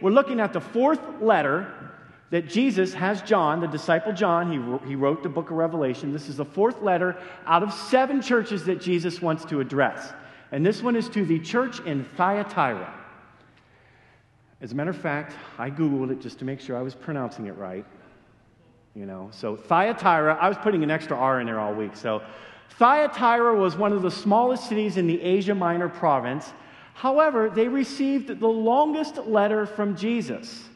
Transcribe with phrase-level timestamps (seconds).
[0.00, 1.72] we're looking at the fourth letter
[2.30, 4.52] that Jesus has John, the disciple John.
[4.52, 6.12] He, he wrote the book of Revelation.
[6.12, 10.12] This is the fourth letter out of seven churches that Jesus wants to address.
[10.52, 12.94] And this one is to the church in Thyatira.
[14.60, 17.46] As a matter of fact, I Googled it just to make sure I was pronouncing
[17.46, 17.84] it right.
[18.94, 21.94] You know, so Thyatira, I was putting an extra R in there all week.
[21.94, 22.22] So
[22.70, 26.52] Thyatira was one of the smallest cities in the Asia Minor province.
[26.98, 30.68] However, they received the longest letter from Jesus.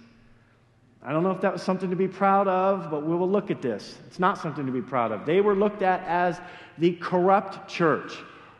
[1.02, 3.50] I don't know if that was something to be proud of, but we will look
[3.50, 3.98] at this.
[4.06, 5.26] It's not something to be proud of.
[5.26, 6.40] They were looked at as
[6.78, 8.12] the corrupt church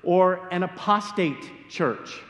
[0.02, 2.20] or an apostate church,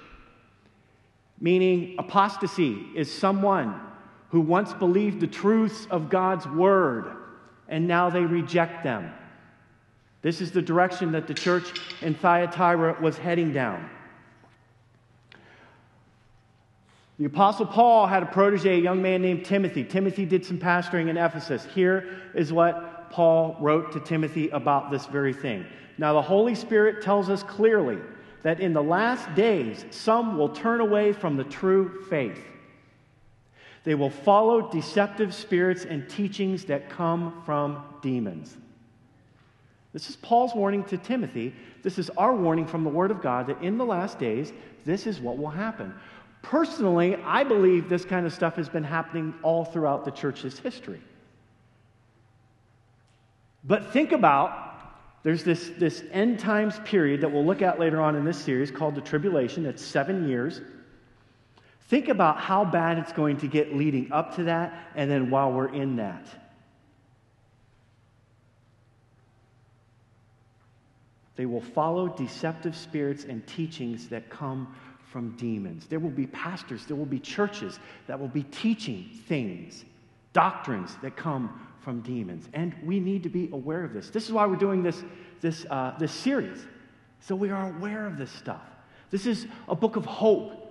[1.41, 3.81] meaning apostasy is someone
[4.29, 7.11] who once believed the truths of God's word
[7.69, 9.11] and now they reject them.
[10.21, 11.73] This is the direction that the church
[12.03, 13.89] in Thyatira was heading down.
[17.19, 19.85] The Apostle Paul had a protege, a young man named Timothy.
[19.85, 21.67] Timothy did some pastoring in Ephesus.
[21.75, 25.67] Here is what Paul wrote to Timothy about this very thing.
[25.99, 27.99] Now, the Holy Spirit tells us clearly
[28.43, 32.41] that in the last days, some will turn away from the true faith.
[33.85, 38.57] They will follow deceptive spirits and teachings that come from demons.
[39.93, 41.55] This is Paul's warning to Timothy.
[41.83, 44.53] This is our warning from the Word of God that in the last days,
[44.85, 45.93] this is what will happen.
[46.43, 51.01] Personally, I believe this kind of stuff has been happening all throughout the church's history.
[53.65, 54.73] But think about
[55.23, 58.73] there's this, this end times period that we'll look at later on in this series
[58.73, 59.67] called the tribulation.
[59.67, 60.61] It's seven years.
[61.89, 65.53] Think about how bad it's going to get leading up to that and then while
[65.53, 66.27] we're in that.
[71.37, 74.75] They will follow deceptive spirits and teachings that come
[75.13, 75.87] from demons.
[75.87, 79.85] There will be pastors, there will be churches that will be teaching things,
[80.33, 82.49] doctrines that come from demons.
[82.55, 84.09] And we need to be aware of this.
[84.09, 85.05] This is why we're doing this,
[85.43, 86.67] this, uh, this series,
[87.21, 88.63] so we are aware of this stuff.
[89.11, 90.62] This is a book of hope.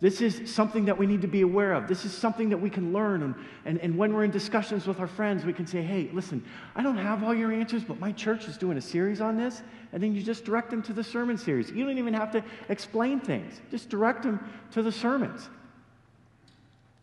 [0.00, 1.86] This is something that we need to be aware of.
[1.86, 3.22] This is something that we can learn.
[3.22, 3.34] And,
[3.66, 6.42] and, and when we're in discussions with our friends, we can say, hey, listen,
[6.74, 9.62] I don't have all your answers, but my church is doing a series on this.
[9.92, 11.70] And then you just direct them to the sermon series.
[11.70, 14.40] You don't even have to explain things, just direct them
[14.70, 15.50] to the sermons.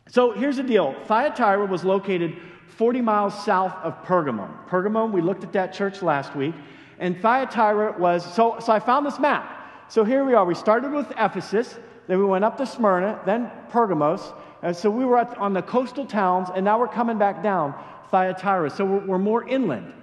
[0.09, 2.35] So here's the deal Thyatira was located
[2.77, 4.67] 40 miles south of Pergamum.
[4.67, 6.55] Pergamum, we looked at that church last week.
[6.99, 9.53] And Thyatira was, so, so I found this map.
[9.87, 10.43] So here we are.
[10.45, 11.77] We started with Ephesus.
[12.07, 14.34] Then we went up to Smyrna, then Pergamos.
[14.62, 17.75] And so we were at, on the coastal towns, and now we're coming back down
[18.09, 18.69] Thyatira.
[18.69, 19.94] So we're, we're more inland.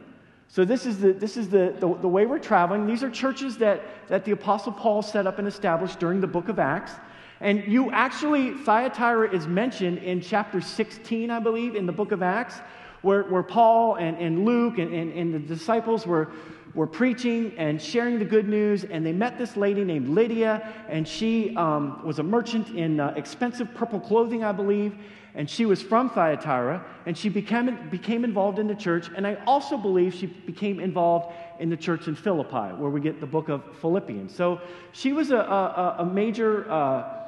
[0.49, 2.87] So this is, the, this is the, the, the, way we're traveling.
[2.87, 6.49] These are churches that, that the Apostle Paul set up and established during the book
[6.49, 6.93] of Acts.
[7.41, 12.23] And you actually, Thyatira is mentioned in chapter 16, I believe, in the book of
[12.23, 12.61] Acts,
[13.03, 16.31] where, where Paul and, and Luke and, and, and the disciples were,
[16.75, 21.07] were preaching and sharing the good news, and they met this lady named Lydia, and
[21.07, 24.95] she um, was a merchant in uh, expensive purple clothing, I believe,
[25.37, 29.37] and she was from Thyatira, and she became, became involved in the church, and I
[29.47, 33.49] also believe she became involved in the church in Philippi, where we get the book
[33.49, 34.35] of Philippians.
[34.35, 34.61] So
[34.93, 37.21] she was a, a, a major uh,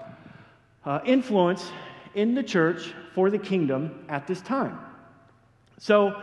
[0.85, 1.71] uh, influence
[2.15, 4.79] in the church for the kingdom at this time.
[5.79, 6.23] So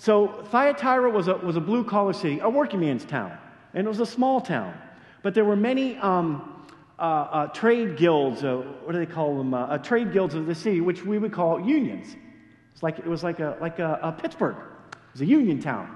[0.00, 3.36] so Thyatira was a, was a blue collar city, a working man's town,
[3.74, 4.72] and it was a small town.
[5.22, 6.66] But there were many um,
[6.98, 9.52] uh, uh, trade guilds, uh, what do they call them?
[9.52, 12.16] Uh, uh, trade guilds of the city, which we would call unions.
[12.72, 14.56] It's like, it was like, a, like a, a Pittsburgh.
[14.56, 15.94] It was a union town.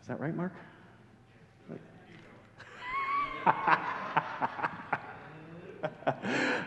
[0.00, 0.52] Is that right, Mark?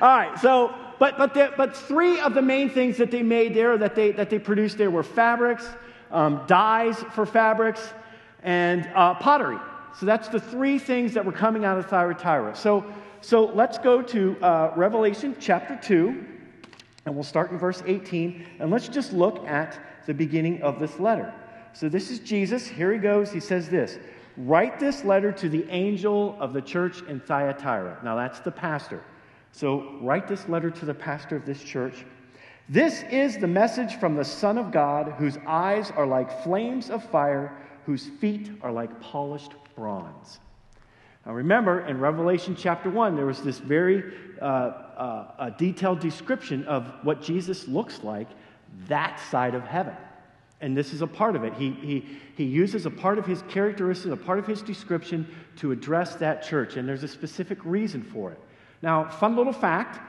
[0.01, 3.53] All right, so, but, but, the, but three of the main things that they made
[3.53, 5.65] there, that they, that they produced there, were fabrics,
[6.11, 7.93] um, dyes for fabrics,
[8.43, 9.57] and uh, pottery.
[9.99, 12.55] So that's the three things that were coming out of Thyatira.
[12.55, 12.85] So,
[13.21, 16.25] so let's go to uh, Revelation chapter 2,
[17.05, 20.99] and we'll start in verse 18, and let's just look at the beginning of this
[20.99, 21.33] letter.
[21.73, 22.67] So this is Jesus.
[22.67, 23.31] Here he goes.
[23.31, 23.99] He says this
[24.37, 27.99] Write this letter to the angel of the church in Thyatira.
[28.03, 29.01] Now that's the pastor.
[29.51, 32.05] So write this letter to the pastor of this church.
[32.67, 37.03] This is the message from the Son of God, whose eyes are like flames of
[37.03, 40.39] fire, whose feet are like polished bronze.
[41.25, 46.91] Now, remember, in Revelation chapter 1, there was this very uh, uh, detailed description of
[47.03, 48.27] what Jesus looks like
[48.87, 49.95] that side of heaven.
[50.59, 51.53] And this is a part of it.
[51.53, 55.27] He, he, he uses a part of his characteristics, a part of his description
[55.57, 56.77] to address that church.
[56.77, 58.39] And there's a specific reason for it.
[58.81, 59.99] Now, fun little fact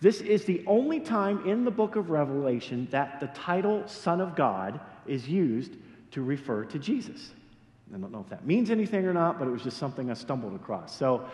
[0.00, 4.36] This is the only time in the book of Revelation that the title Son of
[4.36, 5.72] God is used
[6.12, 7.32] to refer to Jesus.
[7.92, 10.14] I don't know if that means anything or not, but it was just something I
[10.14, 10.96] stumbled across.
[10.96, 11.28] So,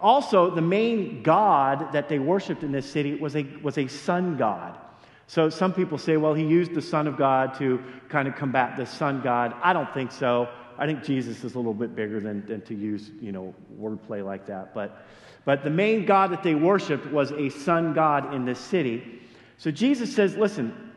[0.00, 4.36] also, the main god that they worshiped in this city was a, was a sun
[4.36, 4.78] god.
[5.26, 8.76] So, some people say, well, he used the Son of God to kind of combat
[8.76, 9.54] the sun god.
[9.62, 10.48] I don't think so.
[10.78, 14.24] I think Jesus is a little bit bigger than, than to use, you know, wordplay
[14.24, 14.74] like that.
[14.74, 15.04] But,
[15.44, 19.20] but the main God that they worshiped was a sun God in this city.
[19.56, 20.92] So Jesus says, listen,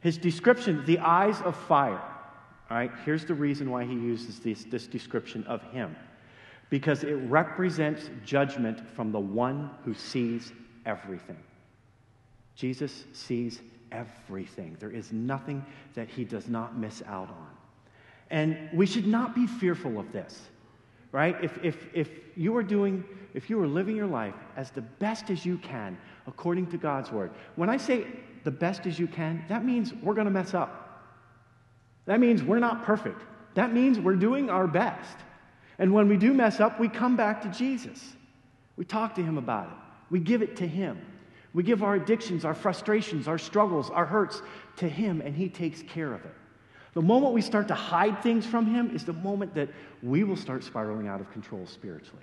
[0.00, 2.02] his description, the eyes of fire.
[2.70, 5.96] All right, here's the reason why he uses this, this description of him
[6.70, 10.52] because it represents judgment from the one who sees
[10.86, 11.36] everything.
[12.54, 13.60] Jesus sees
[13.90, 14.76] everything.
[14.78, 15.64] There is nothing
[15.94, 17.48] that he does not miss out on.
[18.30, 20.40] And we should not be fearful of this,
[21.10, 21.36] right?
[21.42, 23.04] If, if, if you are doing,
[23.34, 25.96] if you are living your life as the best as you can
[26.26, 28.06] according to God's word, when I say
[28.44, 31.08] the best as you can, that means we're going to mess up.
[32.06, 33.22] That means we're not perfect.
[33.54, 35.16] That means we're doing our best.
[35.78, 38.14] And when we do mess up, we come back to Jesus.
[38.76, 39.76] We talk to Him about it,
[40.10, 41.00] we give it to Him.
[41.52, 44.40] We give our addictions, our frustrations, our struggles, our hurts
[44.76, 46.34] to Him, and He takes care of it.
[46.94, 49.68] The moment we start to hide things from Him is the moment that
[50.02, 52.22] we will start spiraling out of control spiritually.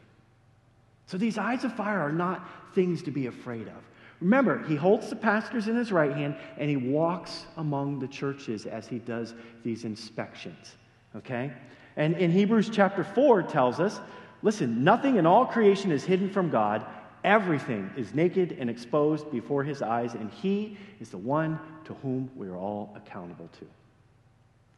[1.08, 3.84] So these eyes of fire are not things to be afraid of.
[4.20, 8.66] Remember, He holds the pastors in His right hand and He walks among the churches
[8.66, 9.34] as He does
[9.64, 10.76] these inspections.
[11.16, 11.52] Okay?
[11.96, 14.00] And in Hebrews chapter 4 tells us
[14.44, 16.86] listen, nothing in all creation is hidden from God.
[17.24, 22.30] Everything is naked and exposed before His eyes, and He is the one to whom
[22.36, 23.66] we are all accountable to.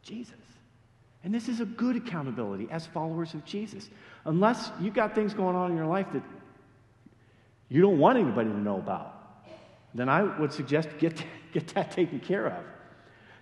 [0.02, 0.34] Jesus.
[1.24, 3.90] And this is a good accountability as followers of Jesus.
[4.25, 6.24] Unless you've got things going on in your life that
[7.69, 9.16] you don't want anybody to know about,
[9.94, 11.24] then I would suggest get,
[11.54, 12.63] get that taken care of.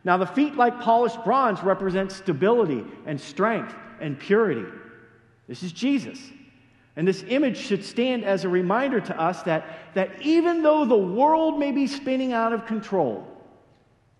[0.03, 4.65] Now, the feet, like polished bronze, represent stability and strength and purity.
[5.47, 6.19] This is Jesus.
[6.95, 10.97] And this image should stand as a reminder to us that, that even though the
[10.97, 13.27] world may be spinning out of control,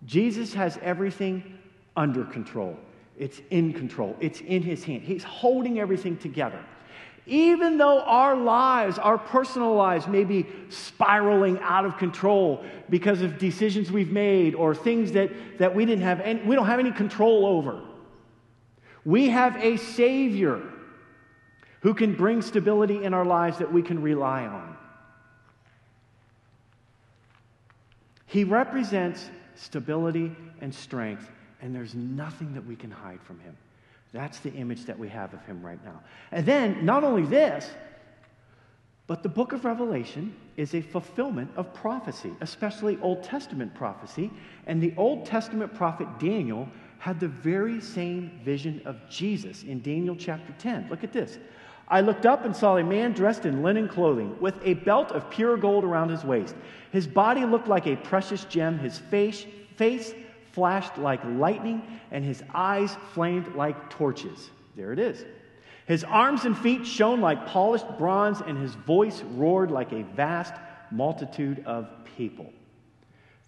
[0.06, 1.58] Jesus has everything
[1.96, 2.78] under control.
[3.18, 4.16] It's in control.
[4.20, 5.04] It's in his hand.
[5.04, 6.64] He's holding everything together.
[7.26, 13.38] Even though our lives, our personal lives, may be spiraling out of control because of
[13.38, 16.92] decisions we've made or things that, that we didn't have any, we don't have any
[16.92, 17.82] control over.
[19.04, 20.62] We have a Savior
[21.82, 24.78] who can bring stability in our lives that we can rely on.
[28.26, 31.30] He represents stability and strength
[31.62, 33.56] and there's nothing that we can hide from him.
[34.14, 36.02] That's the image that we have of him right now.
[36.32, 37.70] And then, not only this,
[39.08, 44.32] but the book of Revelation is a fulfillment of prophecy, especially Old Testament prophecy.
[44.66, 46.68] And the Old Testament prophet Daniel
[47.00, 50.88] had the very same vision of Jesus in Daniel chapter 10.
[50.90, 51.38] Look at this.
[51.88, 55.30] I looked up and saw a man dressed in linen clothing, with a belt of
[55.30, 56.56] pure gold around his waist.
[56.92, 59.46] His body looked like a precious gem, his face,
[59.78, 60.14] face
[60.58, 64.50] flashed like lightning, and his eyes flamed like torches.
[64.76, 65.24] There it is.
[65.86, 70.56] His arms and feet shone like polished bronze, and his voice roared like a vast
[70.90, 71.88] multitude of
[72.18, 72.52] people.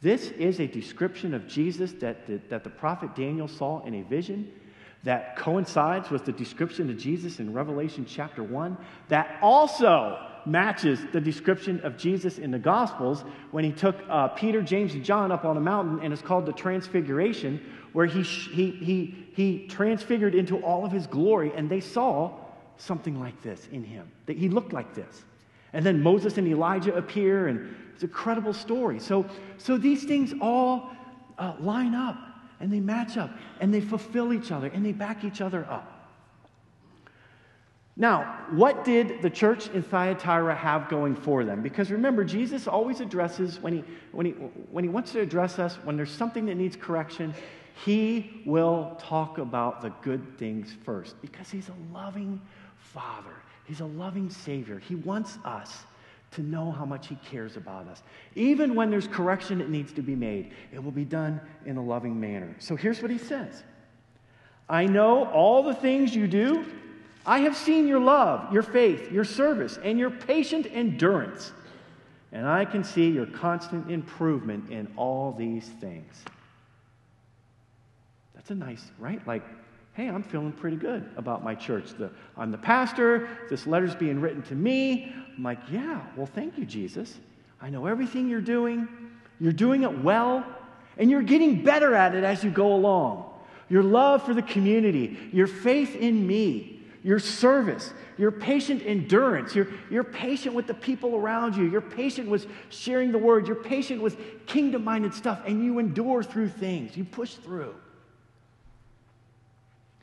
[0.04, 4.04] This is a description of Jesus that the, that the prophet Daniel saw in a
[4.04, 4.52] vision
[5.04, 11.22] that coincides with the description of Jesus in Revelation chapter 1, that also matches the
[11.22, 15.46] description of Jesus in the Gospels when he took uh, Peter, James, and John up
[15.46, 17.60] on a mountain, and it's called the Transfiguration,
[17.94, 22.32] where he, he, he, he transfigured into all of his glory, and they saw
[22.78, 25.24] something like this in him, that he looked like this.
[25.74, 29.00] And then Moses and Elijah appear, and it's an incredible story.
[29.00, 29.26] So,
[29.58, 30.92] so these things all
[31.38, 32.18] uh, line up,
[32.60, 35.99] and they match up, and they fulfill each other, and they back each other up.
[38.00, 41.62] Now, what did the church in Thyatira have going for them?
[41.62, 45.76] Because remember, Jesus always addresses, when he, when, he, when he wants to address us,
[45.84, 47.34] when there's something that needs correction,
[47.84, 52.42] he will talk about the good things first because he's a loving
[52.78, 53.36] father.
[53.66, 54.80] He's a loving savior.
[54.80, 55.84] He wants us
[56.32, 58.02] to know how much he cares about us.
[58.34, 61.84] Even when there's correction that needs to be made, it will be done in a
[61.84, 62.56] loving manner.
[62.60, 63.64] So here's what he says
[64.70, 66.66] I know all the things you do
[67.30, 71.52] I have seen your love, your faith, your service, and your patient endurance.
[72.32, 76.12] And I can see your constant improvement in all these things.
[78.34, 79.26] That's a nice, right?
[79.28, 79.44] Like,
[79.94, 81.92] hey, I'm feeling pretty good about my church.
[82.00, 83.30] The, I'm the pastor.
[83.48, 85.14] This letter's being written to me.
[85.38, 87.20] I'm like, yeah, well, thank you, Jesus.
[87.62, 88.88] I know everything you're doing.
[89.40, 90.44] You're doing it well,
[90.98, 93.32] and you're getting better at it as you go along.
[93.70, 99.68] Your love for the community, your faith in me, your service, your patient endurance, you're,
[99.90, 104.02] you're patient with the people around you, you're patient with sharing the word, you're patient
[104.02, 106.98] with kingdom minded stuff, and you endure through things.
[106.98, 107.76] You push through.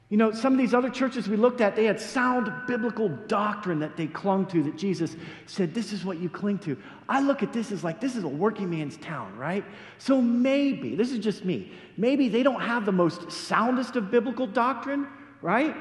[0.09, 3.81] You know, some of these other churches we looked at, they had sound biblical doctrine
[3.81, 6.81] that they clung to, that Jesus said, This is what you cling to.
[7.09, 9.65] I look at this as like, this is a working man's town, right?
[9.99, 14.47] So maybe, this is just me, maybe they don't have the most soundest of biblical
[14.47, 15.09] doctrine,
[15.43, 15.75] right?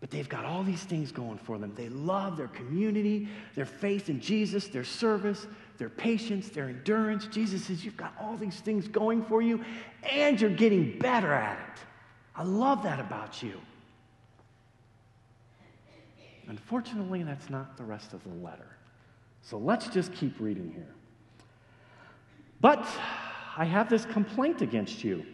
[0.00, 1.74] But they've got all these things going for them.
[1.76, 7.26] They love their community, their faith in Jesus, their service, their patience, their endurance.
[7.26, 9.62] Jesus says, You've got all these things going for you,
[10.10, 11.84] and you're getting better at it.
[12.34, 13.60] I love that about you.
[16.48, 18.76] Unfortunately, that's not the rest of the letter.
[19.42, 20.94] So let's just keep reading here.
[22.60, 22.86] But
[23.56, 25.24] I have this complaint against you.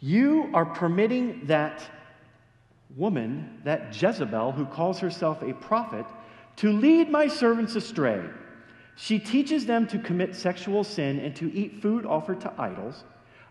[0.00, 1.82] You are permitting that
[2.96, 6.06] woman, that Jezebel, who calls herself a prophet,
[6.56, 8.24] to lead my servants astray.
[8.96, 13.04] She teaches them to commit sexual sin and to eat food offered to idols.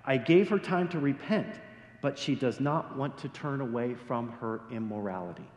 [0.04, 1.60] I gave her time to repent
[2.02, 5.50] but she does not want to turn away from her immorality.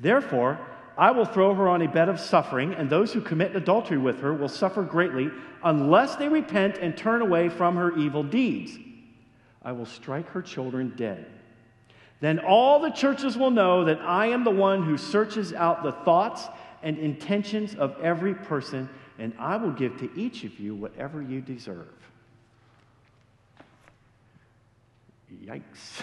[0.00, 0.58] Therefore,
[0.96, 4.20] I will throw her on a bed of suffering, and those who commit adultery with
[4.20, 5.30] her will suffer greatly
[5.62, 8.76] unless they repent and turn away from her evil deeds.
[9.62, 11.26] I will strike her children dead.
[12.20, 15.92] Then all the churches will know that I am the one who searches out the
[15.92, 16.46] thoughts
[16.82, 21.40] and intentions of every person, and I will give to each of you whatever you
[21.40, 21.88] deserve.
[25.44, 25.62] Yikes.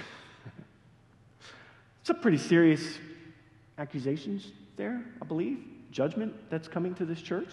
[2.01, 2.99] It's a pretty serious
[3.79, 5.57] accusations there, I believe.
[5.89, 7.49] Judgment that's coming to this church.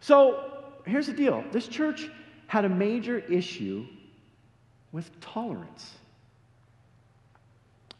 [0.00, 0.52] So
[0.84, 2.10] here's the deal this church
[2.46, 3.86] had a major issue
[4.92, 5.94] with tolerance.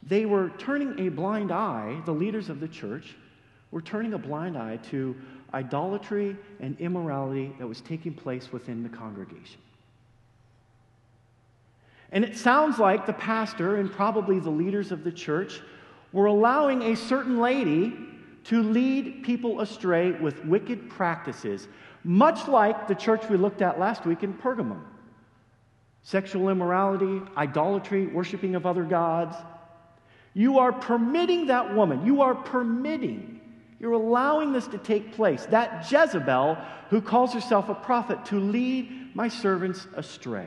[0.09, 3.15] They were turning a blind eye, the leaders of the church
[3.71, 5.15] were turning a blind eye to
[5.53, 9.61] idolatry and immorality that was taking place within the congregation.
[12.11, 15.61] And it sounds like the pastor and probably the leaders of the church
[16.13, 17.95] were allowing a certain lady
[18.45, 21.69] to lead people astray with wicked practices,
[22.03, 24.83] much like the church we looked at last week in Pergamum
[26.03, 29.37] sexual immorality, idolatry, worshiping of other gods.
[30.39, 33.41] You are permitting that woman, you are permitting,
[33.81, 35.45] you're allowing this to take place.
[35.47, 36.57] That Jezebel,
[36.91, 40.47] who calls herself a prophet, to lead my servants astray.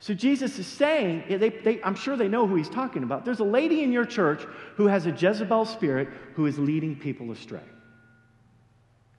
[0.00, 3.24] So Jesus is saying, they, they, I'm sure they know who he's talking about.
[3.24, 4.42] There's a lady in your church
[4.74, 7.60] who has a Jezebel spirit who is leading people astray.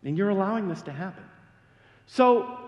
[0.04, 1.24] And you're allowing this to happen.
[2.08, 2.67] So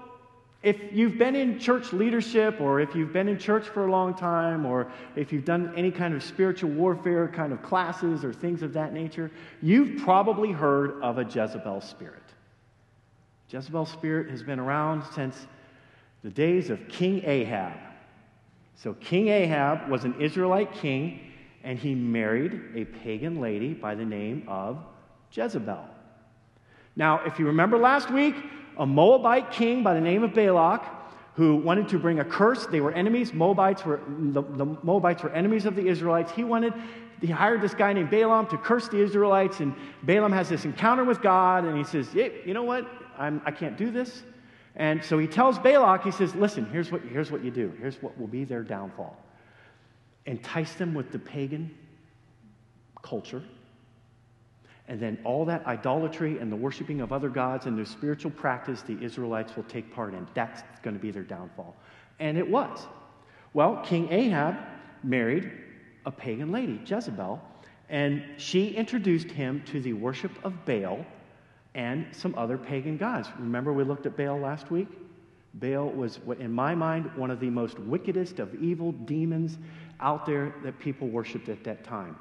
[0.61, 4.13] if you've been in church leadership, or if you've been in church for a long
[4.13, 8.61] time, or if you've done any kind of spiritual warfare kind of classes or things
[8.61, 12.23] of that nature, you've probably heard of a Jezebel spirit.
[13.49, 15.47] Jezebel spirit has been around since
[16.23, 17.77] the days of King Ahab.
[18.75, 21.21] So King Ahab was an Israelite king,
[21.63, 24.77] and he married a pagan lady by the name of
[25.31, 25.85] Jezebel.
[26.97, 28.35] Now, if you remember last week,
[28.79, 30.83] a Moabite king by the name of Balak
[31.35, 32.65] who wanted to bring a curse.
[32.65, 33.33] They were enemies.
[33.33, 36.31] Moabites were the, the Moabites were enemies of the Israelites.
[36.31, 36.73] He wanted
[37.21, 41.03] he hired this guy named Balaam to curse the Israelites, and Balaam has this encounter
[41.03, 42.87] with God, and he says, hey, "You know what?
[43.19, 44.23] I'm, I can't do this.
[44.75, 47.73] And so he tells Balak, he says, Listen, here's what, here's what you do.
[47.79, 49.17] Here's what will be their downfall.
[50.25, 51.75] Entice them with the pagan
[53.03, 53.43] culture.
[54.89, 58.81] And then all that idolatry and the worshiping of other gods and their spiritual practice
[58.81, 60.27] the Israelites will take part in.
[60.33, 61.75] That's going to be their downfall.
[62.19, 62.87] And it was.
[63.53, 64.55] Well, King Ahab
[65.03, 65.51] married
[66.07, 67.39] a pagan lady, Jezebel,
[67.87, 71.05] and she introduced him to the worship of Baal
[71.75, 73.29] and some other pagan gods.
[73.37, 74.87] Remember, we looked at Baal last week?
[75.53, 79.59] Baal was, in my mind, one of the most wickedest of evil demons
[79.99, 82.15] out there that people worshiped at that time.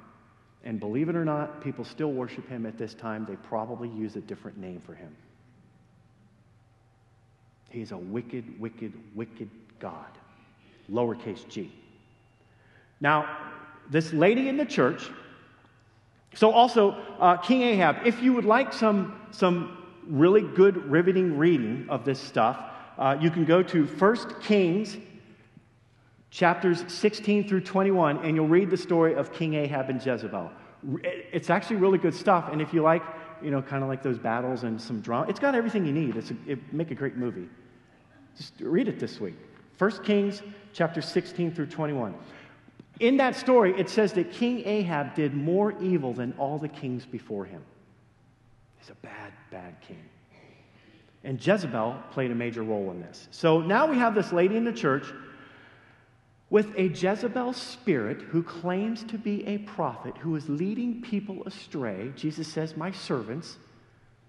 [0.68, 3.24] And believe it or not, people still worship him at this time.
[3.24, 5.16] They probably use a different name for him.
[7.70, 9.48] He's a wicked, wicked, wicked
[9.80, 10.10] God.
[10.92, 11.72] Lowercase g.
[13.00, 13.34] Now,
[13.88, 15.08] this lady in the church,
[16.34, 21.86] so, also, uh, King Ahab, if you would like some, some really good, riveting reading
[21.88, 22.62] of this stuff,
[22.98, 24.98] uh, you can go to 1 Kings
[26.30, 30.50] chapters 16 through 21, and you'll read the story of King Ahab and Jezebel.
[31.02, 33.02] It's actually really good stuff, and if you like
[33.42, 35.28] you know, kind of like those battles and some drama.
[35.28, 36.16] It's got everything you need.
[36.16, 37.48] It's a, it make a great movie.
[38.36, 39.36] Just read it this week.
[39.78, 40.42] 1 Kings
[40.72, 42.14] chapter 16 through 21.
[43.00, 47.06] In that story, it says that King Ahab did more evil than all the kings
[47.06, 47.62] before him.
[48.78, 50.02] He's a bad, bad king.
[51.22, 53.28] And Jezebel played a major role in this.
[53.30, 55.12] So now we have this lady in the church
[56.50, 62.12] with a Jezebel spirit who claims to be a prophet who is leading people astray.
[62.16, 63.58] Jesus says, My servants.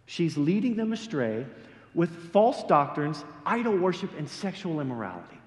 [0.05, 1.45] She's leading them astray
[1.93, 5.39] with false doctrines, idol worship, and sexual immorality.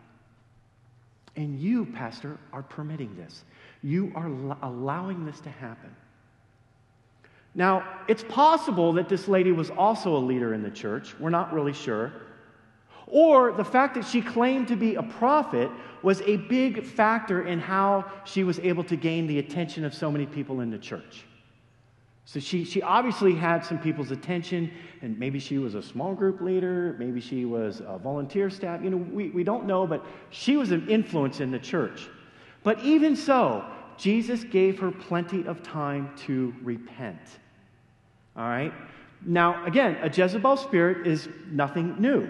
[1.37, 3.45] And you, Pastor, are permitting this.
[3.83, 4.29] You are
[4.63, 5.95] allowing this to happen.
[7.55, 11.15] Now, it's possible that this lady was also a leader in the church.
[11.19, 12.13] We're not really sure.
[13.07, 15.71] Or the fact that she claimed to be a prophet
[16.03, 20.11] was a big factor in how she was able to gain the attention of so
[20.11, 21.25] many people in the church.
[22.25, 24.71] So she, she obviously had some people's attention,
[25.03, 28.83] and maybe she was a small group leader, maybe she was a volunteer staff.
[28.83, 32.09] You know, we, we don't know, but she was an influence in the church.
[32.63, 33.65] But even so,
[33.99, 37.21] Jesus gave her plenty of time to repent.
[38.37, 38.73] All right?
[39.25, 42.29] Now, again, a Jezebel spirit is nothing new,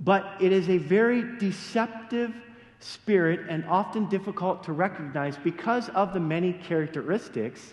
[0.00, 2.34] but it is a very deceptive
[2.80, 7.72] spirit and often difficult to recognize because of the many characteristics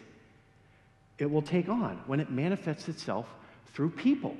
[1.18, 3.28] it will take on when it manifests itself
[3.74, 4.36] through people.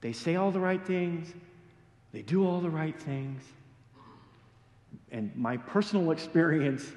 [0.00, 1.32] They say all the right things,
[2.12, 3.42] they do all the right things.
[5.10, 6.92] And my personal experience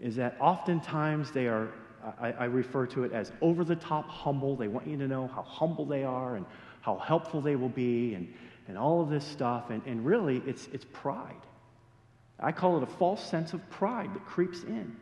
[0.00, 1.72] is that oftentimes they are
[2.20, 4.56] I, I refer to it as over the top humble.
[4.56, 6.44] They want you to know how humble they are and
[6.82, 8.32] how helpful they will be and,
[8.68, 9.70] and all of this stuff.
[9.70, 11.34] And, and really, it's, it's pride.
[12.38, 14.96] I call it a false sense of pride that creeps in.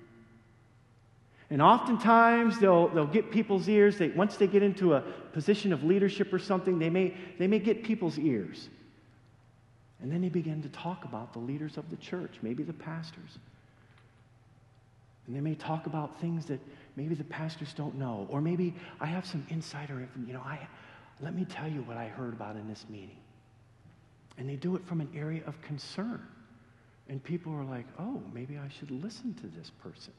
[1.49, 3.99] And oftentimes they'll, they'll get people's ears.
[3.99, 5.00] They, once they get into a
[5.32, 8.68] position of leadership or something, they may, they may get people's ears.
[10.00, 13.38] And then they begin to talk about the leaders of the church, maybe the pastors.
[15.26, 16.60] And they may talk about things that
[16.97, 20.08] maybe the pastors don't know, or maybe I have some insider.
[20.26, 20.69] You know, I,
[21.23, 23.19] let me tell you what I heard about in this meeting.
[24.39, 26.21] And they do it from an area of concern.
[27.09, 30.13] And people are like, oh, maybe I should listen to this person.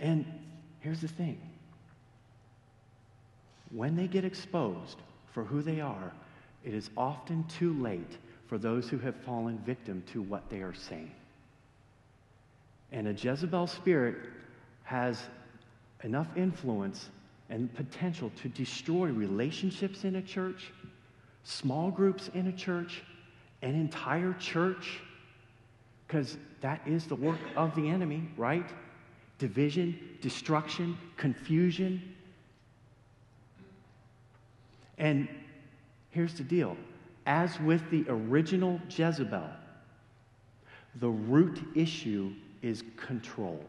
[0.00, 0.24] And
[0.80, 1.40] here's the thing
[3.70, 4.98] when they get exposed
[5.32, 6.12] for who they are,
[6.64, 10.74] it is often too late for those who have fallen victim to what they are
[10.74, 11.12] saying.
[12.92, 14.16] And a Jezebel spirit
[14.84, 15.20] has
[16.02, 17.08] enough influence
[17.54, 20.72] and potential to destroy relationships in a church,
[21.44, 23.04] small groups in a church,
[23.62, 24.98] an entire church,
[26.04, 28.68] because that is the work of the enemy, right?
[29.38, 32.02] Division, destruction, confusion.
[34.98, 35.28] And
[36.10, 36.76] here's the deal
[37.24, 39.48] as with the original Jezebel,
[40.96, 43.64] the root issue is control.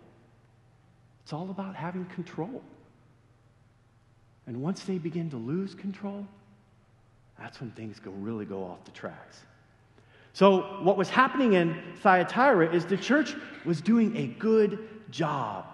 [1.21, 2.63] It's all about having control.
[4.47, 6.25] And once they begin to lose control,
[7.39, 9.41] that's when things go really go off the tracks.
[10.33, 15.65] So, what was happening in Thyatira is the church was doing a good job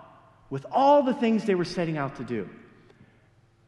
[0.49, 2.47] with all the things they were setting out to do.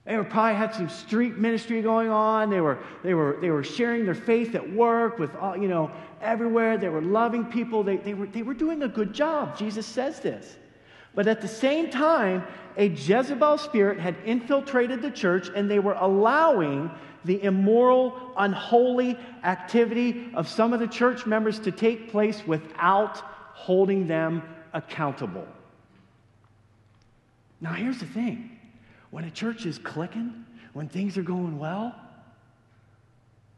[0.06, 2.50] They were probably had some street ministry going on.
[2.50, 5.92] They were, they were, they were sharing their faith at work with all, you know,
[6.22, 6.78] everywhere.
[6.78, 7.84] They were loving people.
[7.84, 9.58] They, they, were, they were doing a good job.
[9.58, 10.58] Jesus says this.
[11.16, 12.44] But at the same time,
[12.76, 16.90] a Jezebel spirit had infiltrated the church and they were allowing
[17.26, 23.18] the immoral, unholy activity of some of the church members to take place without
[23.54, 24.42] holding them
[24.74, 25.48] accountable.
[27.62, 28.60] Now, here's the thing
[29.12, 31.96] when a church is clicking, when things are going well,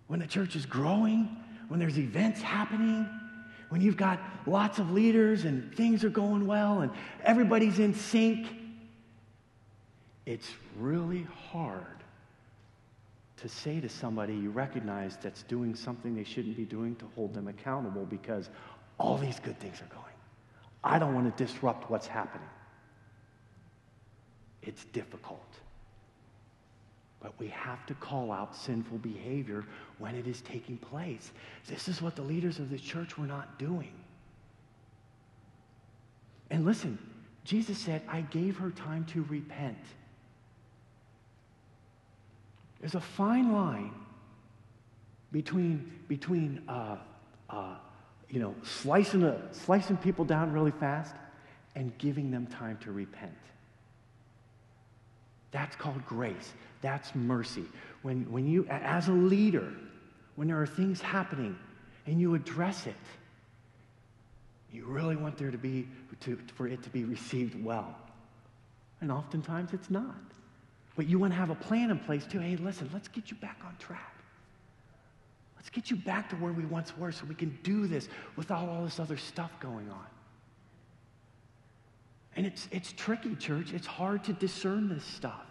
[0.07, 1.37] when the church is growing,
[1.69, 3.07] when there's events happening,
[3.69, 6.91] when you've got lots of leaders and things are going well and
[7.23, 8.47] everybody's in sync,
[10.25, 11.85] it's really hard
[13.37, 17.33] to say to somebody you recognize that's doing something they shouldn't be doing to hold
[17.33, 18.49] them accountable because
[18.97, 20.03] all these good things are going.
[20.83, 22.47] I don't want to disrupt what's happening.
[24.61, 25.45] It's difficult.
[27.25, 29.65] But we have to call out sinful behavior
[29.97, 31.31] when it is taking place.
[31.65, 33.93] This is what the leaders of the church were not doing.
[36.51, 36.99] And listen,
[37.43, 39.83] Jesus said, I gave her time to repent.
[42.79, 43.95] There's a fine line
[45.31, 46.97] between, between uh,
[47.49, 47.77] uh,
[48.29, 51.15] you know, slicing, a, slicing people down really fast
[51.73, 53.33] and giving them time to repent.
[55.55, 56.51] That's called grace.
[56.81, 57.63] That's mercy.
[58.01, 59.71] When, when you, as a leader,
[60.35, 61.57] when there are things happening
[62.05, 62.93] and you address it,
[64.73, 65.87] you really want there to be,
[66.19, 67.95] to, for it to be received well.
[68.99, 70.17] And oftentimes it's not.
[70.97, 72.39] But you want to have a plan in place too.
[72.39, 74.13] Hey, listen, let's get you back on track.
[75.55, 78.67] Let's get you back to where we once were so we can do this without
[78.67, 80.05] all this other stuff going on.
[82.35, 83.73] And it's, it's tricky, church.
[83.73, 85.45] It's hard to discern this stuff.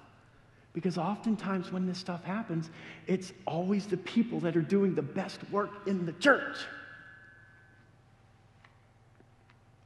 [0.73, 2.69] Because oftentimes when this stuff happens,
[3.07, 6.57] it's always the people that are doing the best work in the church.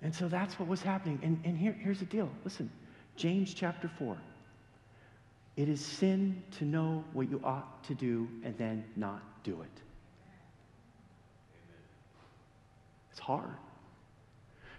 [0.02, 1.18] And so that's what was happening.
[1.22, 2.70] And, and here, here's the deal listen,
[3.16, 4.16] James chapter 4.
[5.56, 9.82] It is sin to know what you ought to do and then not do it.
[13.11, 13.56] It's hard.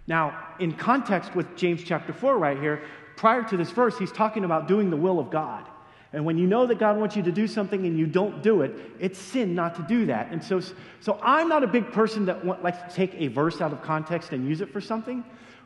[0.09, 2.81] Now, in context with James chapter 4 right here,
[3.15, 5.65] prior to this verse, he's talking about doing the will of God.
[6.13, 8.63] And when you know that God wants you to do something and you don't do
[8.63, 10.31] it, it's sin not to do that.
[10.31, 10.61] And so,
[10.99, 13.83] so I'm not a big person that want, likes to take a verse out of
[13.83, 15.23] context and use it for something,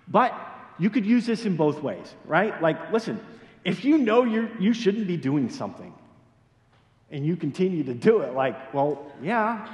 [0.10, 0.36] but
[0.78, 2.62] you could use this in both ways, right?
[2.62, 3.22] Like, listen,
[3.64, 5.94] if you know you you shouldn't be doing something
[7.12, 9.74] and you continue to do it, like, well, yeah,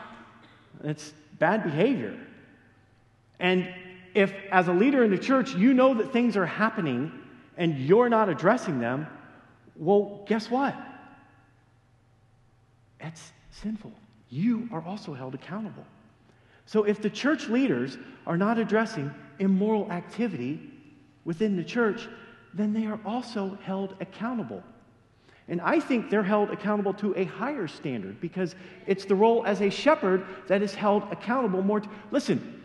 [0.84, 2.16] it's bad behavior.
[3.40, 3.74] And
[4.14, 7.12] if, as a leader in the church, you know that things are happening
[7.58, 9.08] and you're not addressing them,
[9.76, 10.76] well, guess what?
[13.00, 13.92] It's sinful.
[14.30, 15.86] You are also held accountable.
[16.66, 20.60] So if the church leaders are not addressing immoral activity
[21.26, 22.08] within the church,
[22.54, 24.64] then they are also held accountable.
[25.48, 29.62] And I think they're held accountable to a higher standard because it's the role as
[29.62, 31.82] a shepherd that is held accountable more.
[32.12, 32.59] Listen,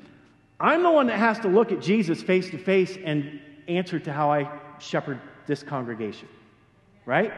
[0.64, 4.12] I'm the one that has to look at Jesus face to face and answer to
[4.12, 6.28] how I shepherd this congregation
[7.06, 7.32] right?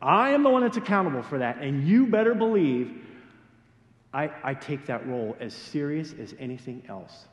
[0.00, 1.58] I am the one that's accountable for that.
[1.58, 3.02] And you better believe
[4.12, 7.26] I, I take that role as serious as anything else.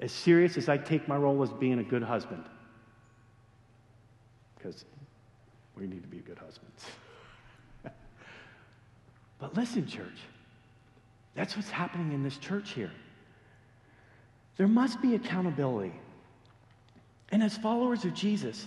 [0.00, 2.44] As serious as I take my role as being a good husband.
[4.56, 4.84] Because
[5.76, 6.84] we need to be good husbands.
[9.38, 10.18] but listen, church,
[11.34, 12.90] that's what's happening in this church here.
[14.56, 15.92] There must be accountability.
[17.30, 18.66] And as followers of Jesus,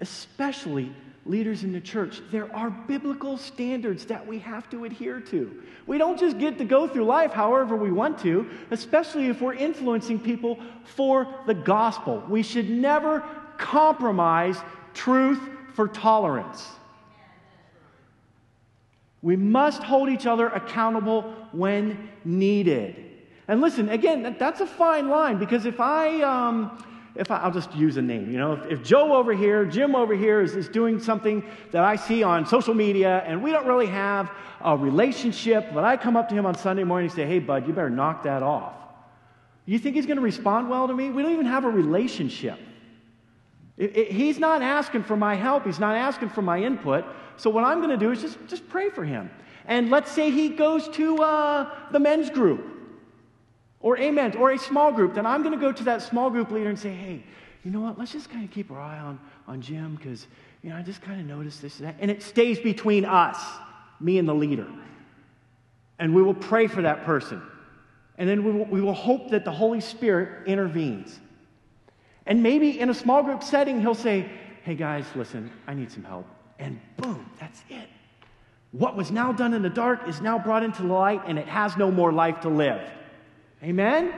[0.00, 0.92] especially
[1.26, 5.62] leaders in the church, there are biblical standards that we have to adhere to.
[5.86, 9.54] We don't just get to go through life however we want to, especially if we're
[9.54, 12.24] influencing people for the gospel.
[12.28, 13.22] We should never
[13.58, 14.56] compromise
[14.94, 15.40] truth
[15.74, 16.66] for tolerance.
[19.20, 23.04] We must hold each other accountable when needed.
[23.48, 26.84] And listen, again, that's a fine line because if I, um,
[27.14, 29.96] if I, will just use a name, you know, if, if, Joe over here, Jim
[29.96, 33.66] over here is, is doing something that I see on social media and we don't
[33.66, 34.30] really have
[34.60, 37.66] a relationship, but I come up to him on Sunday morning and say, hey, bud,
[37.66, 38.74] you better knock that off.
[39.64, 41.08] You think he's going to respond well to me?
[41.08, 42.58] We don't even have a relationship.
[43.78, 47.06] It, it, he's not asking for my help, he's not asking for my input.
[47.36, 49.30] So what I'm going to do is just, just pray for him.
[49.64, 52.77] And let's say he goes to uh, the men's group
[53.80, 56.50] or amen, or a small group, then I'm going to go to that small group
[56.50, 57.22] leader and say, hey,
[57.64, 60.26] you know what, let's just kind of keep our eye on, on Jim because,
[60.62, 61.96] you know, I just kind of noticed this and that.
[62.00, 63.38] And it stays between us,
[64.00, 64.66] me and the leader.
[65.98, 67.42] And we will pray for that person.
[68.16, 71.18] And then we will, we will hope that the Holy Spirit intervenes.
[72.26, 74.30] And maybe in a small group setting, he'll say,
[74.64, 76.26] hey guys, listen, I need some help.
[76.58, 77.88] And boom, that's it.
[78.72, 81.46] What was now done in the dark is now brought into the light, and it
[81.46, 82.82] has no more life to live.
[83.62, 84.14] Amen?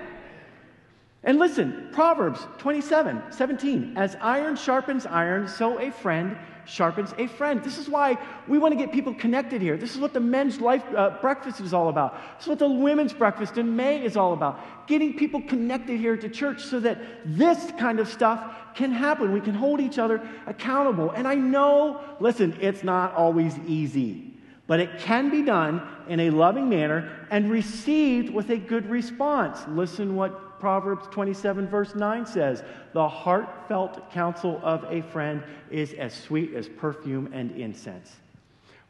[1.22, 3.94] And listen, Proverbs 27 17.
[3.96, 7.62] As iron sharpens iron, so a friend sharpens a friend.
[7.62, 9.76] This is why we want to get people connected here.
[9.76, 12.14] This is what the men's life uh, breakfast is all about.
[12.36, 14.86] This is what the women's breakfast in May is all about.
[14.86, 19.32] Getting people connected here to church so that this kind of stuff can happen.
[19.32, 21.10] We can hold each other accountable.
[21.10, 24.30] And I know, listen, it's not always easy
[24.70, 29.58] but it can be done in a loving manner and received with a good response.
[29.66, 36.14] Listen what Proverbs 27, verse 9 says The heartfelt counsel of a friend is as
[36.14, 38.14] sweet as perfume and incense.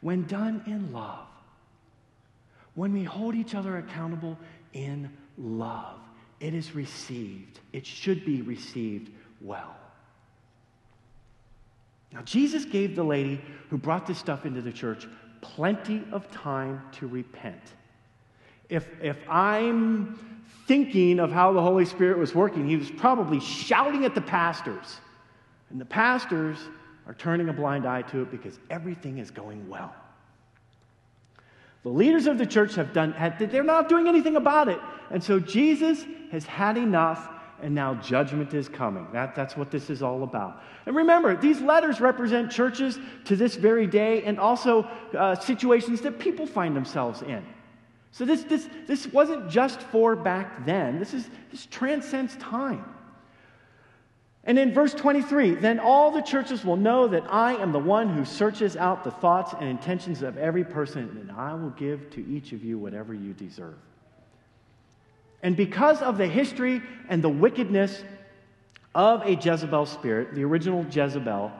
[0.01, 1.25] When done in love,
[2.75, 4.37] when we hold each other accountable
[4.73, 5.97] in love,
[6.39, 7.59] it is received.
[7.73, 9.75] It should be received well.
[12.13, 13.41] Now, Jesus gave the lady
[13.71, 15.07] who brought this stuff into the church
[15.41, 17.61] plenty of time to repent.
[18.69, 24.05] If, if I'm thinking of how the Holy Spirit was working, he was probably shouting
[24.05, 24.99] at the pastors.
[25.69, 26.57] And the pastors
[27.07, 29.93] are turning a blind eye to it because everything is going well.
[31.83, 34.79] The leaders of the church have done, they're not doing anything about it.
[35.09, 37.27] And so Jesus has had enough,
[37.61, 39.07] and now judgment is coming.
[39.13, 40.61] That, that's what this is all about.
[40.85, 44.83] And remember, these letters represent churches to this very day and also
[45.17, 47.45] uh, situations that people find themselves in.
[48.11, 52.83] So this, this, this wasn't just for back then, this, is, this transcends time.
[54.43, 58.09] And in verse 23, then all the churches will know that I am the one
[58.09, 62.27] who searches out the thoughts and intentions of every person, and I will give to
[62.27, 63.77] each of you whatever you deserve.
[65.43, 68.03] And because of the history and the wickedness
[68.93, 71.51] of a Jezebel spirit, the original Jezebel,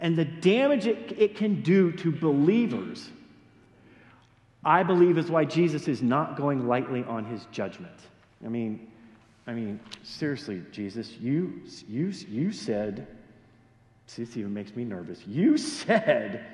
[0.00, 3.10] and the damage it, it can do to believers,
[4.64, 7.96] I believe is why Jesus is not going lightly on his judgment.
[8.44, 8.88] I mean,
[9.46, 13.06] I mean, seriously, Jesus, you, you, you said,
[14.06, 15.26] see, this even makes me nervous.
[15.26, 16.44] You said,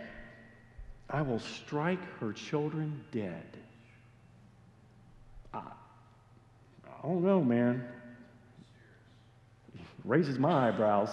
[1.11, 3.45] I will strike her children dead.
[5.53, 5.63] I,
[6.99, 7.87] I don't know, man.
[10.05, 11.11] Raises my eyebrows.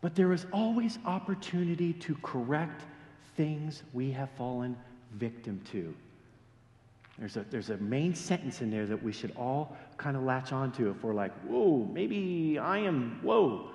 [0.00, 2.82] But there is always opportunity to correct
[3.36, 4.76] things we have fallen
[5.14, 5.94] victim to.
[7.18, 10.52] There's a, there's a main sentence in there that we should all kind of latch
[10.52, 13.70] onto if we're like, whoa, maybe I am, whoa.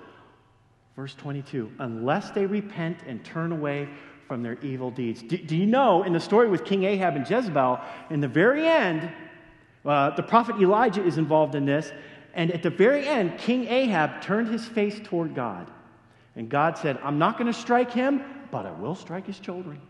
[0.96, 3.88] Verse 22 unless they repent and turn away
[4.26, 5.22] from their evil deeds.
[5.22, 7.80] Do, do you know in the story with King Ahab and Jezebel,
[8.10, 9.10] in the very end,
[9.84, 11.92] uh, the prophet Elijah is involved in this,
[12.34, 15.70] and at the very end, King Ahab turned his face toward God.
[16.34, 19.80] And God said, I'm not going to strike him, but I will strike his children.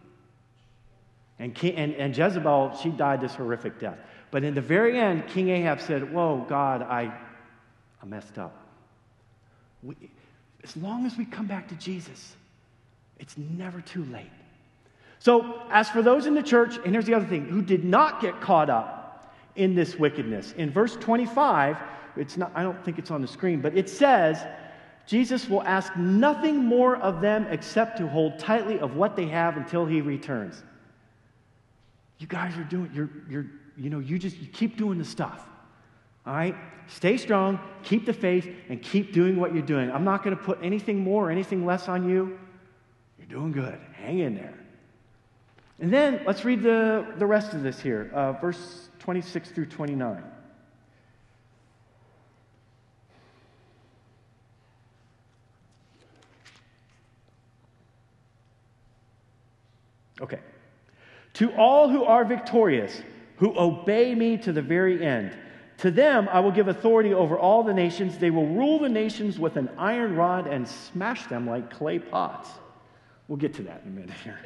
[1.38, 3.98] And, King, and, and Jezebel, she died this horrific death.
[4.30, 7.12] But in the very end, King Ahab said, Whoa, God, I,
[8.02, 8.56] I messed up.
[9.82, 9.94] We,
[10.64, 12.34] as long as we come back to Jesus,
[13.18, 14.30] it's never too late.
[15.18, 18.20] So, as for those in the church, and here's the other thing, who did not
[18.20, 21.76] get caught up in this wickedness, in verse 25,
[22.16, 24.44] it's not, I don't think it's on the screen, but it says,
[25.06, 29.56] Jesus will ask nothing more of them except to hold tightly of what they have
[29.56, 30.62] until he returns.
[32.18, 33.46] You guys are doing, you're, you're,
[33.76, 35.46] you know, you just you keep doing the stuff.
[36.26, 36.54] All right?
[36.86, 39.90] Stay strong, keep the faith, and keep doing what you're doing.
[39.90, 42.38] I'm not going to put anything more or anything less on you.
[43.32, 43.78] Doing good.
[43.94, 44.52] Hang in there.
[45.80, 50.22] And then let's read the, the rest of this here, uh, verse 26 through 29.
[60.20, 60.38] Okay.
[61.32, 63.00] To all who are victorious,
[63.38, 65.34] who obey me to the very end,
[65.78, 68.18] to them I will give authority over all the nations.
[68.18, 72.50] They will rule the nations with an iron rod and smash them like clay pots.
[73.28, 74.38] We'll get to that in a minute here.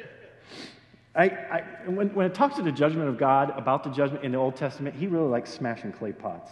[1.15, 4.31] I, I, when, when it talks to the judgment of God, about the judgment in
[4.31, 6.51] the Old Testament, he really likes smashing clay pots.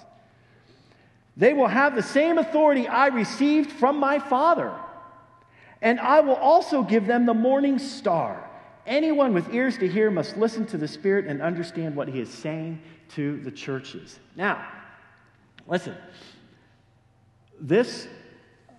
[1.38, 4.73] They will have the same authority I received from my Father,
[5.81, 8.49] and I will also give them the morning star.
[8.88, 12.29] Anyone with ears to hear must listen to the Spirit and understand what he is
[12.29, 14.19] saying to the churches.
[14.35, 14.65] Now,
[15.67, 15.95] listen.
[17.59, 18.07] This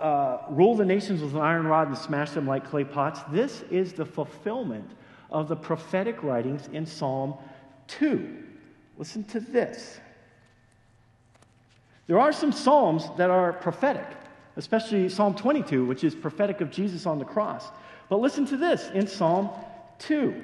[0.01, 3.63] uh, rule the nations with an iron rod and smash them like clay pots, this
[3.71, 4.91] is the fulfillment
[5.31, 7.35] of the prophetic writings in Psalm
[7.89, 8.45] 2.
[8.99, 10.01] Listen to this.
[12.07, 14.07] There are some Psalms that are prophetic,
[14.57, 17.67] especially Psalm 22, which is prophetic of Jesus on the cross.
[18.09, 19.51] But listen to this in Psalm
[19.99, 20.43] 2.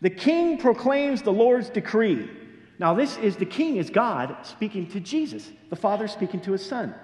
[0.00, 2.28] The king proclaims the Lord's decree.
[2.78, 6.66] Now, this is the king is God speaking to Jesus, the Father speaking to his
[6.66, 6.94] Son.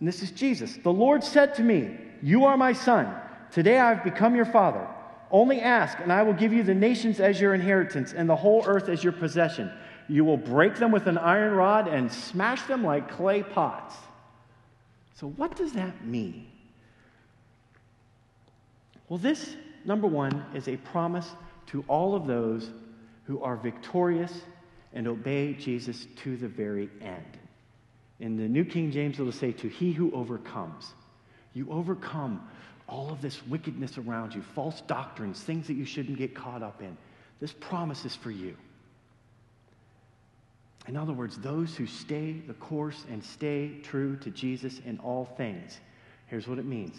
[0.00, 0.78] And this is Jesus.
[0.82, 3.14] The Lord said to me, You are my Son.
[3.52, 4.86] Today I have become your Father.
[5.30, 8.64] Only ask, and I will give you the nations as your inheritance and the whole
[8.66, 9.70] earth as your possession.
[10.08, 13.94] You will break them with an iron rod and smash them like clay pots.
[15.14, 16.46] So, what does that mean?
[19.08, 21.30] Well, this number one, is a promise
[21.66, 22.70] to all of those
[23.24, 24.32] who are victorious
[24.92, 27.38] and obey Jesus to the very end.
[28.20, 30.92] In the New King James, it'll say, To he who overcomes.
[31.54, 32.48] You overcome
[32.86, 36.82] all of this wickedness around you, false doctrines, things that you shouldn't get caught up
[36.82, 36.96] in.
[37.40, 38.56] This promise is for you.
[40.86, 45.24] In other words, those who stay the course and stay true to Jesus in all
[45.36, 45.78] things.
[46.26, 46.98] Here's what it means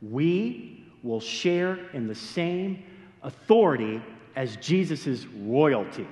[0.00, 2.82] we will share in the same
[3.22, 4.02] authority
[4.36, 6.06] as Jesus' royalty.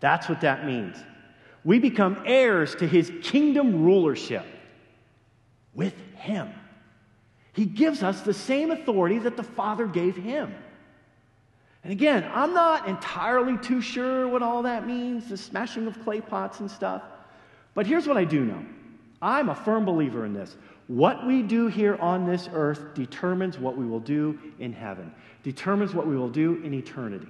[0.00, 0.96] That's what that means.
[1.64, 4.46] We become heirs to his kingdom rulership
[5.74, 6.48] with him.
[7.52, 10.54] He gives us the same authority that the Father gave him.
[11.82, 16.20] And again, I'm not entirely too sure what all that means the smashing of clay
[16.20, 17.02] pots and stuff.
[17.74, 18.64] But here's what I do know
[19.22, 20.56] I'm a firm believer in this.
[20.86, 25.94] What we do here on this earth determines what we will do in heaven, determines
[25.94, 27.28] what we will do in eternity.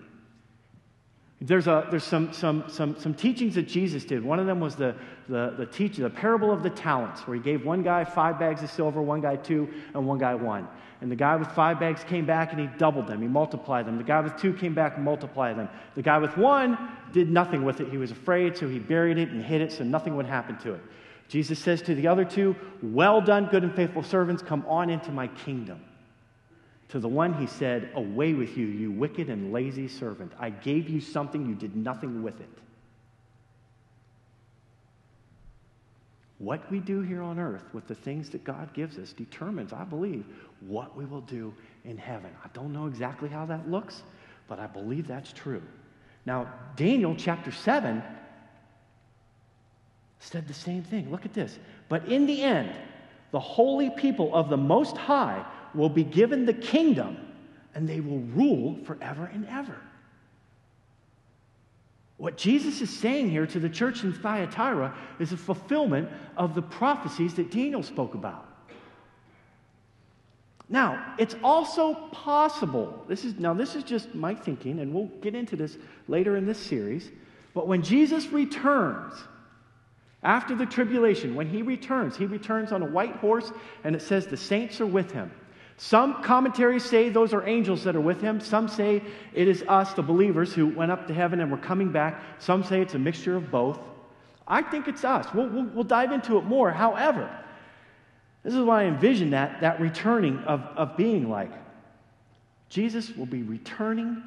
[1.42, 4.22] There's, a, there's some, some, some, some teachings that Jesus did.
[4.22, 4.94] One of them was the,
[5.26, 8.70] the, the the parable of the talents, where he gave one guy five bags of
[8.70, 10.68] silver, one guy two, and one guy one.
[11.00, 13.96] And the guy with five bags came back and he doubled them, he multiplied them.
[13.96, 15.70] The guy with two came back and multiplied them.
[15.94, 16.76] The guy with one
[17.12, 17.88] did nothing with it.
[17.88, 20.74] He was afraid, so he buried it and hid it so nothing would happen to
[20.74, 20.82] it.
[21.28, 25.10] Jesus says to the other two, Well done, good and faithful servants, come on into
[25.10, 25.80] my kingdom.
[26.90, 30.32] To the one he said, Away with you, you wicked and lazy servant.
[30.38, 32.48] I gave you something, you did nothing with it.
[36.38, 39.84] What we do here on earth with the things that God gives us determines, I
[39.84, 40.24] believe,
[40.60, 42.30] what we will do in heaven.
[42.42, 44.02] I don't know exactly how that looks,
[44.48, 45.62] but I believe that's true.
[46.26, 48.02] Now, Daniel chapter 7
[50.18, 51.10] said the same thing.
[51.10, 51.58] Look at this.
[51.88, 52.72] But in the end,
[53.32, 57.16] the holy people of the Most High will be given the kingdom
[57.74, 59.76] and they will rule forever and ever.
[62.16, 66.60] What Jesus is saying here to the church in Thyatira is a fulfillment of the
[66.60, 68.46] prophecies that Daniel spoke about.
[70.68, 75.34] Now, it's also possible, this is now this is just my thinking, and we'll get
[75.34, 75.78] into this
[76.08, 77.10] later in this series,
[77.54, 79.14] but when Jesus returns,
[80.22, 83.50] after the tribulation, when he returns, he returns on a white horse,
[83.82, 85.32] and it says the saints are with him.
[85.82, 88.38] Some commentaries say those are angels that are with him.
[88.38, 91.90] Some say it is us, the believers, who went up to heaven and we're coming
[91.90, 92.22] back.
[92.38, 93.80] Some say it's a mixture of both.
[94.46, 95.32] I think it's us.
[95.32, 96.70] We'll, we'll, we'll dive into it more.
[96.70, 97.34] However,
[98.42, 101.52] this is why I envision that, that returning of, of being like.
[102.68, 104.22] Jesus will be returning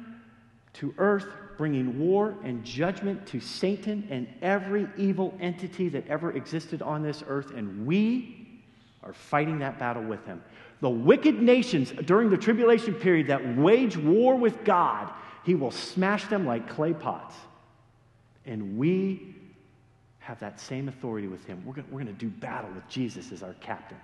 [0.72, 6.82] to earth, bringing war and judgment to Satan and every evil entity that ever existed
[6.82, 8.60] on this earth, and we
[9.04, 10.42] are fighting that battle with him.
[10.80, 15.10] The wicked nations during the tribulation period that wage war with God,
[15.44, 17.34] he will smash them like clay pots.
[18.46, 19.34] And we
[20.18, 21.62] have that same authority with him.
[21.64, 23.98] We're going to do battle with Jesus as our captain.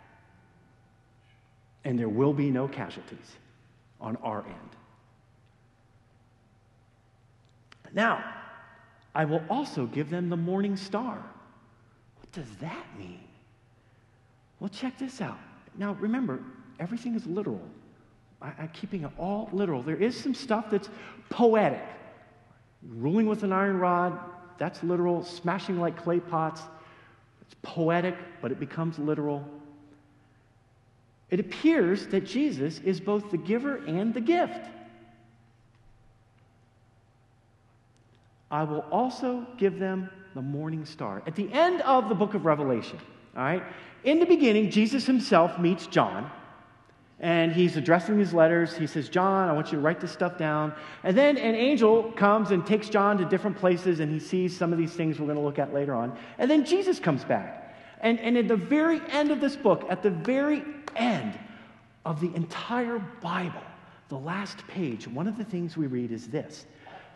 [1.85, 3.37] And there will be no casualties
[4.01, 4.77] on our end.
[7.93, 8.23] Now,
[9.15, 11.25] I will also give them the morning star.
[12.19, 13.25] What does that mean?
[14.61, 15.39] Well, check this out.
[15.77, 16.41] Now, remember,
[16.81, 17.61] everything is literal.
[18.43, 19.83] I, am keeping it all literal.
[19.83, 20.89] There is some stuff that's
[21.29, 21.83] poetic.
[22.89, 24.19] Ruling with an iron rod,
[24.59, 25.23] that's literal.
[25.23, 26.63] Smashing like clay pots,
[27.43, 29.45] it's poetic, but it becomes literal.
[31.29, 34.67] It appears that Jesus is both the giver and the gift.
[38.51, 41.23] I will also give them the morning star.
[41.27, 42.99] At the end of the book of Revelation,
[43.37, 43.63] all right,
[44.03, 46.31] in the beginning, Jesus himself meets John
[47.21, 48.75] and he's addressing his letters.
[48.77, 50.73] He says, John, I want you to write this stuff down.
[51.05, 54.73] And then an angel comes and takes John to different places, and he sees some
[54.73, 56.17] of these things we're going to look at later on.
[56.39, 57.77] And then Jesus comes back.
[58.01, 60.65] And, and at the very end of this book, at the very
[60.97, 61.39] end
[62.07, 63.63] of the entire Bible,
[64.09, 66.65] the last page, one of the things we read is this.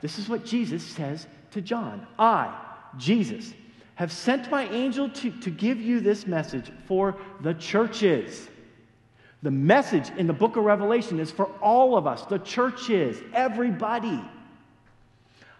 [0.02, 2.54] This is what Jesus says to John I,
[2.98, 3.54] Jesus,
[3.94, 8.48] have sent my angel to, to give you this message for the churches.
[9.44, 14.24] The message in the book of Revelation is for all of us, the churches, everybody.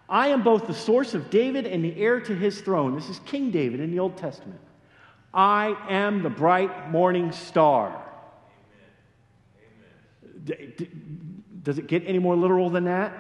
[0.08, 2.94] I am both the source of David and the heir to his throne.
[2.94, 4.58] This is King David in the Old Testament.
[5.34, 8.02] I am the bright morning star.
[11.62, 13.12] Does it get any more literal than that?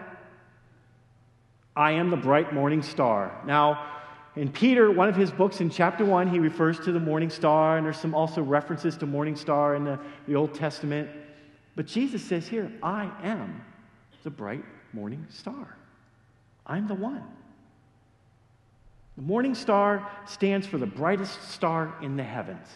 [1.76, 3.38] I am the bright morning star.
[3.44, 3.86] Now,
[4.36, 7.76] in Peter, one of his books in chapter 1, he refers to the morning star,
[7.76, 11.08] and there's some also references to morning star in the, the Old Testament.
[11.76, 13.64] But Jesus says here, I am
[14.24, 15.76] the bright morning star.
[16.66, 17.22] I'm the one.
[19.16, 22.66] The morning star stands for the brightest star in the heavens.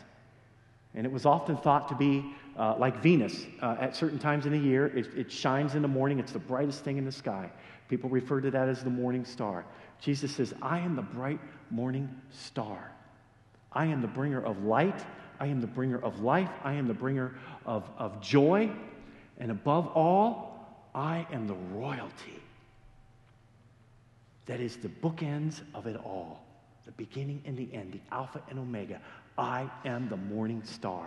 [0.94, 2.24] And it was often thought to be
[2.56, 4.86] uh, like Venus uh, at certain times in the year.
[4.86, 7.50] It, it shines in the morning, it's the brightest thing in the sky.
[7.88, 9.64] People refer to that as the morning star.
[10.00, 11.40] Jesus says, I am the bright
[11.70, 12.92] morning star.
[13.72, 15.04] I am the bringer of light.
[15.40, 16.50] I am the bringer of life.
[16.64, 17.34] I am the bringer
[17.66, 18.70] of, of joy.
[19.38, 22.40] And above all, I am the royalty
[24.48, 26.42] that is the bookends of it all.
[26.86, 28.98] the beginning and the end, the Alpha and Omega.
[29.36, 31.06] I am the morning star.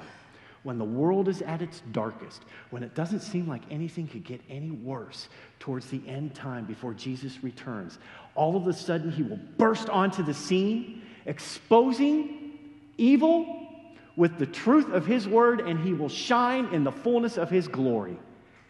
[0.64, 4.41] When the world is at its darkest, when it doesn't seem like anything could get
[4.47, 5.28] any worse
[5.59, 7.97] towards the end time before Jesus returns,
[8.36, 12.59] all of a sudden he will burst onto the scene, exposing
[12.97, 13.68] evil
[14.16, 17.68] with the truth of his word, and he will shine in the fullness of his
[17.68, 18.18] glory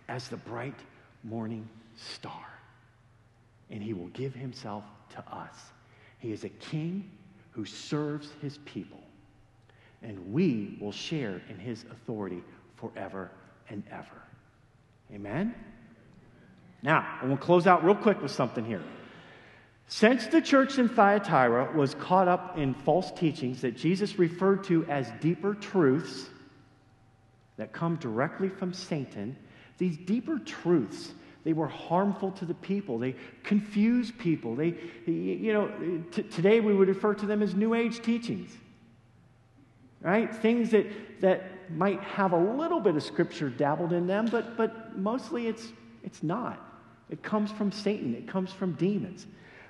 [0.07, 0.75] as the bright
[1.23, 2.45] morning star.
[3.69, 5.55] And he will give himself to us.
[6.19, 7.09] He is a king
[7.51, 9.01] who serves his people.
[10.03, 12.43] And we will share in his authority
[12.75, 13.31] forever
[13.69, 14.21] and ever.
[15.13, 15.53] Amen?
[16.81, 18.81] Now, going to close out real quick with something here.
[19.87, 24.85] Since the church in Thyatira was caught up in false teachings that Jesus referred to
[24.85, 26.29] as deeper truths
[27.57, 29.35] that come directly from Satan,
[29.77, 31.11] these deeper truths
[31.43, 32.99] they were harmful to the people.
[32.99, 34.55] They confused people.
[34.55, 34.75] They,
[35.05, 38.55] you know, t- today we would refer to them as New Age teachings,
[40.01, 40.33] right?
[40.33, 40.87] Things that,
[41.21, 45.67] that might have a little bit of scripture dabbled in them, but, but mostly it's,
[46.03, 46.65] it's not.
[47.09, 49.27] It comes from Satan, it comes from demons.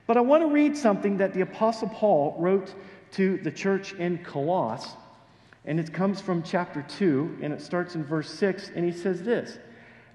[0.08, 2.74] But I want to read something that the Apostle Paul wrote
[3.12, 4.94] to the church in Colossus,
[5.66, 9.22] and it comes from chapter 2, and it starts in verse 6, and he says
[9.24, 9.58] this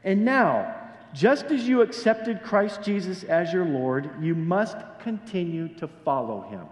[0.03, 0.75] And now,
[1.13, 6.67] just as you accepted Christ Jesus as your Lord, you must continue to follow him.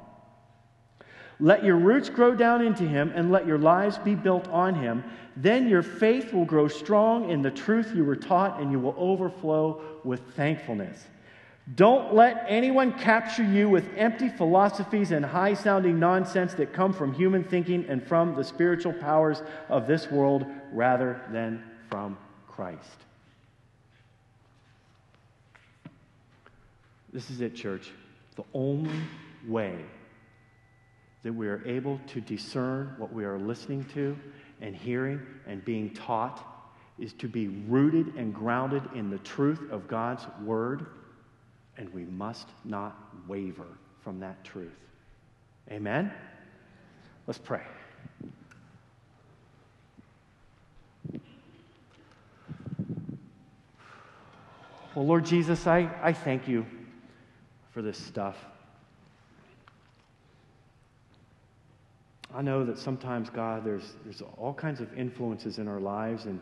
[1.40, 5.04] Let your roots grow down into him and let your lives be built on him.
[5.36, 8.94] Then your faith will grow strong in the truth you were taught and you will
[8.96, 11.06] overflow with thankfulness.
[11.74, 17.14] Don't let anyone capture you with empty philosophies and high sounding nonsense that come from
[17.14, 22.98] human thinking and from the spiritual powers of this world rather than from Christ.
[27.12, 27.90] This is it, church.
[28.36, 29.00] The only
[29.48, 29.76] way
[31.24, 34.16] that we are able to discern what we are listening to
[34.60, 36.46] and hearing and being taught
[36.98, 40.86] is to be rooted and grounded in the truth of God's word,
[41.76, 42.96] and we must not
[43.26, 43.66] waver
[44.02, 44.70] from that truth.
[45.72, 46.12] Amen?
[47.26, 47.62] Let's pray.
[54.94, 56.64] Well, Lord Jesus, I, I thank you
[57.72, 58.36] for this stuff.
[62.34, 66.40] I know that sometimes, God, there's, there's all kinds of influences in our lives, and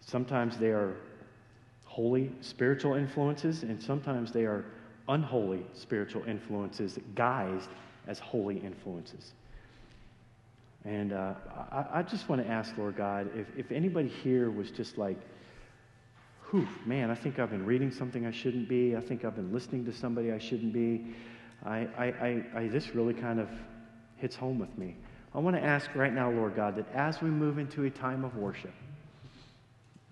[0.00, 0.96] sometimes they are
[1.84, 4.64] holy spiritual influences, and sometimes they are
[5.08, 7.68] unholy spiritual influences guised
[8.06, 9.32] as holy influences.
[10.86, 11.34] And uh,
[11.70, 15.18] I, I, just want to ask, Lord God, if, if anybody here was just like,
[16.50, 18.96] whew, man, I think I've been reading something I shouldn't be.
[18.96, 21.14] I think I've been listening to somebody I shouldn't be.
[21.64, 23.48] I, I, I, I this really kind of
[24.24, 24.96] hits home with me.
[25.34, 28.24] I want to ask right now, Lord God, that as we move into a time
[28.24, 28.72] of worship,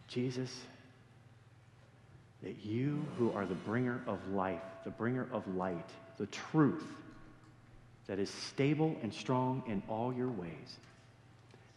[0.06, 0.54] Jesus,
[2.42, 5.88] that you, who are the bringer of life, the bringer of light,
[6.18, 6.84] the truth
[8.06, 10.76] that is stable and strong in all your ways,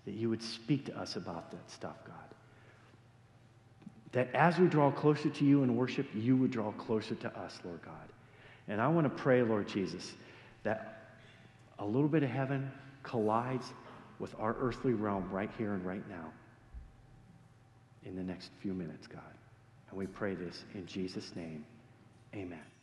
[0.03, 2.15] that you would speak to us about that stuff, God
[4.15, 7.59] that as we draw closer to you in worship, you would draw closer to us,
[7.65, 7.93] Lord God.
[8.69, 10.13] And I want to pray, Lord Jesus,
[10.63, 10.94] that
[11.79, 12.71] a little bit of heaven
[13.03, 13.73] collides
[14.19, 16.31] with our earthly realm right here and right now
[18.05, 19.21] in the next few minutes, God.
[19.89, 21.65] And we pray this in Jesus' name.
[22.33, 22.74] Amen.